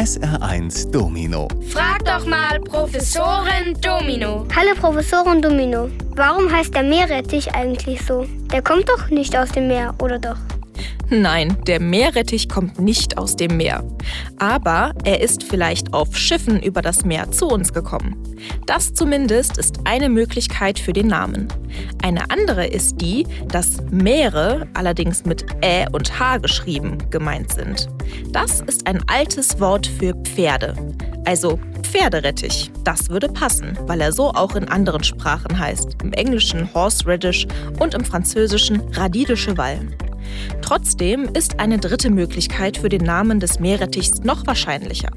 [0.00, 1.46] SR1 Domino.
[1.68, 4.46] Frag doch mal Professorin Domino.
[4.56, 5.90] Hallo Professorin Domino.
[6.16, 8.24] Warum heißt der Meerrettich eigentlich so?
[8.50, 10.38] Der kommt doch nicht aus dem Meer, oder doch?
[11.08, 13.84] Nein, der Meerrettich kommt nicht aus dem Meer.
[14.38, 18.16] Aber er ist vielleicht auf Schiffen über das Meer zu uns gekommen.
[18.66, 21.48] Das zumindest ist eine Möglichkeit für den Namen.
[22.02, 27.88] Eine andere ist die, dass Meere, allerdings mit Ä und H geschrieben, gemeint sind.
[28.30, 30.74] Das ist ein altes Wort für Pferde.
[31.24, 32.70] Also Pferderettich.
[32.84, 35.96] Das würde passen, weil er so auch in anderen Sprachen heißt.
[36.02, 37.46] Im Englischen Horseradish
[37.80, 39.80] und im Französischen Radis de Cheval.
[40.62, 45.10] Trotzdem ist eine dritte Möglichkeit für den Namen des Meerrettichs noch wahrscheinlicher.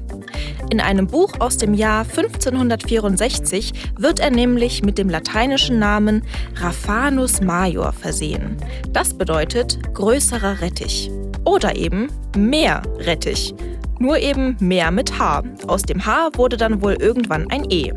[0.70, 6.22] In einem Buch aus dem Jahr 1564 wird er nämlich mit dem lateinischen Namen
[6.56, 8.56] Raphanus major versehen.
[8.92, 11.10] Das bedeutet größerer Rettich.
[11.44, 13.54] Oder eben Meerrettich.
[13.98, 15.44] Nur eben Meer mit H.
[15.66, 17.92] Aus dem H wurde dann wohl irgendwann ein E.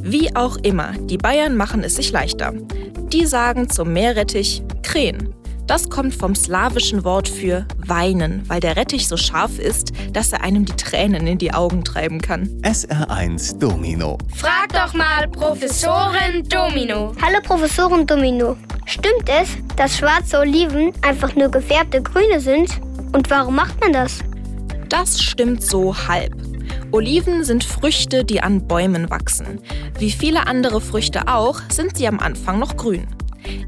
[0.00, 2.54] Wie auch immer, die Bayern machen es sich leichter.
[3.12, 5.34] Die sagen zum Meerrettich Krähen.
[5.70, 10.40] Das kommt vom slawischen Wort für weinen, weil der Rettich so scharf ist, dass er
[10.40, 12.48] einem die Tränen in die Augen treiben kann.
[12.62, 14.18] SR1 Domino.
[14.34, 17.12] Frag doch mal Professorin Domino.
[17.22, 18.56] Hallo Professorin Domino.
[18.84, 22.80] Stimmt es, dass schwarze Oliven einfach nur gefärbte Grüne sind?
[23.12, 24.18] Und warum macht man das?
[24.88, 26.34] Das stimmt so halb.
[26.90, 29.60] Oliven sind Früchte, die an Bäumen wachsen.
[30.00, 33.06] Wie viele andere Früchte auch, sind sie am Anfang noch grün.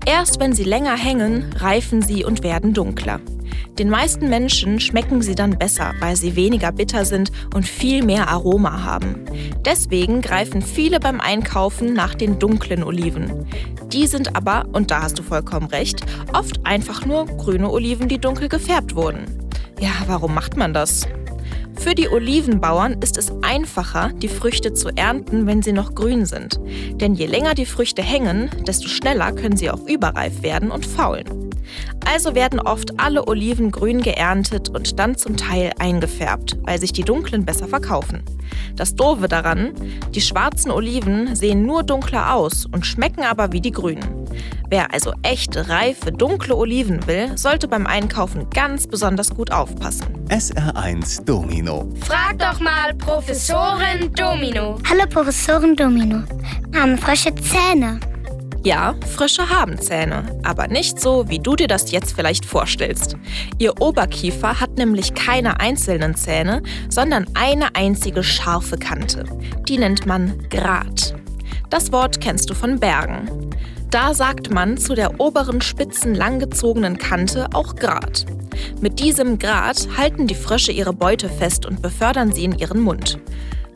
[0.06, 3.20] Erst wenn sie länger hängen, reifen sie und werden dunkler.
[3.78, 8.28] Den meisten Menschen schmecken sie dann besser, weil sie weniger bitter sind und viel mehr
[8.28, 9.24] Aroma haben.
[9.64, 13.46] Deswegen greifen viele beim Einkaufen nach den dunklen Oliven.
[13.92, 16.02] Die sind aber, und da hast du vollkommen recht,
[16.34, 19.24] oft einfach nur grüne Oliven, die dunkel gefärbt wurden.
[19.80, 21.06] Ja, warum macht man das?
[21.82, 26.60] Für die Olivenbauern ist es einfacher, die Früchte zu ernten, wenn sie noch grün sind.
[27.00, 31.50] Denn je länger die Früchte hängen, desto schneller können sie auch überreif werden und faulen.
[32.06, 37.02] Also werden oft alle Oliven grün geerntet und dann zum Teil eingefärbt, weil sich die
[37.02, 38.22] dunklen besser verkaufen.
[38.76, 39.72] Das Doofe daran,
[40.14, 44.21] die schwarzen Oliven sehen nur dunkler aus und schmecken aber wie die grünen.
[44.72, 50.06] Wer also echte, reife, dunkle Oliven will, sollte beim Einkaufen ganz besonders gut aufpassen.
[50.30, 51.92] SR1 Domino.
[52.06, 54.78] Frag doch mal Professorin Domino.
[54.88, 56.22] Hallo Professorin Domino.
[56.74, 58.00] Haben Frösche Zähne?
[58.64, 63.18] Ja, Frösche haben Zähne, aber nicht so, wie du dir das jetzt vielleicht vorstellst.
[63.58, 69.26] Ihr Oberkiefer hat nämlich keine einzelnen Zähne, sondern eine einzige scharfe Kante.
[69.68, 71.14] Die nennt man Grat.
[71.68, 73.50] Das Wort kennst du von Bergen.
[73.92, 78.24] Da sagt man zu der oberen spitzen langgezogenen Kante auch Grat.
[78.80, 83.18] Mit diesem Grat halten die Frösche ihre Beute fest und befördern sie in ihren Mund.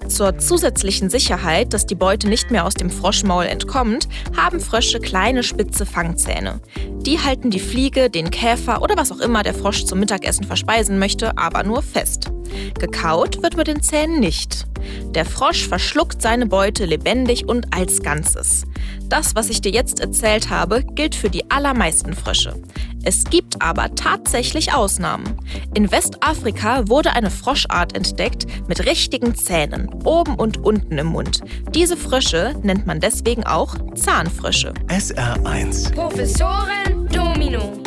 [0.09, 5.43] Zur zusätzlichen Sicherheit, dass die Beute nicht mehr aus dem Froschmaul entkommt, haben Frösche kleine
[5.43, 6.61] spitze Fangzähne.
[7.03, 10.99] Die halten die Fliege, den Käfer oder was auch immer der Frosch zum Mittagessen verspeisen
[10.99, 12.31] möchte, aber nur fest.
[12.75, 14.67] Gekaut wird mit den Zähnen nicht.
[15.15, 18.65] Der Frosch verschluckt seine Beute lebendig und als Ganzes.
[19.09, 22.55] Das, was ich dir jetzt erzählt habe, gilt für die allermeisten Frösche.
[23.05, 25.37] Es gibt aber tatsächlich Ausnahmen.
[25.75, 31.41] In Westafrika wurde eine Froschart entdeckt mit richtigen Zähnen, oben und unten im Mund.
[31.71, 34.75] Diese Frösche nennt man deswegen auch Zahnfrösche.
[34.89, 37.86] SR1 Professorin Domino.